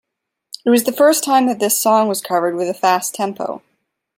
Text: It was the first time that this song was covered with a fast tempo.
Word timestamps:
It 0.65 0.71
was 0.71 0.83
the 0.85 0.91
first 0.91 1.23
time 1.23 1.45
that 1.45 1.59
this 1.59 1.79
song 1.79 2.07
was 2.07 2.21
covered 2.21 2.55
with 2.55 2.67
a 2.67 2.73
fast 2.73 3.13
tempo. 3.13 3.61